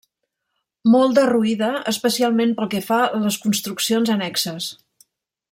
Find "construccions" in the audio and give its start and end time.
3.45-4.13